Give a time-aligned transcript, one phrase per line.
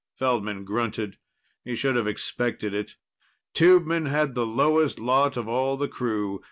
[0.17, 1.19] Feldman grunted.
[1.63, 2.95] He should have expected it.
[3.53, 6.39] Tubemen had the lowest lot of all the crew.